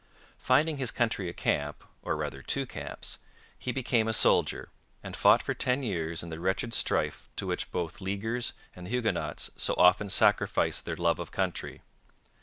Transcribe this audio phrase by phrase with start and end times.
[0.39, 3.19] Finding his country a camp, or rather two camps,
[3.55, 4.69] he became a soldier,
[5.03, 9.51] and fought for ten years in the wretched strife to which both Leaguers and Huguenots
[9.57, 11.83] so often sacrificed their love of country.